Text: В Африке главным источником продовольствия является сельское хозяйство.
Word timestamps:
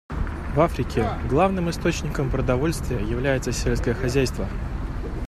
В 0.55 0.61
Африке 0.61 1.05
главным 1.29 1.69
источником 1.69 2.31
продовольствия 2.31 2.97
является 3.03 3.51
сельское 3.51 3.93
хозяйство. 3.93 4.49